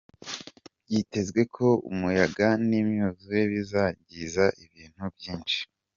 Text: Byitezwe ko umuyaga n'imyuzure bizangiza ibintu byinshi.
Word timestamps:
Byitezwe 0.85 1.41
ko 1.55 1.67
umuyaga 1.91 2.47
n'imyuzure 2.67 3.39
bizangiza 3.51 4.45
ibintu 4.63 5.03
byinshi. 5.17 5.59